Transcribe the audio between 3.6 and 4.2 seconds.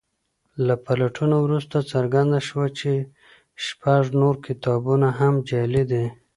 شپږ